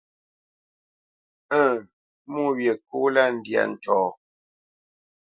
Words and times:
Ə̂ŋ 1.61 1.75
mwô 2.31 2.45
wyê 2.57 2.73
kó 2.87 2.97
lâ 3.15 3.23
ndyâ 3.35 3.61
ntɔ̌. 3.71 4.03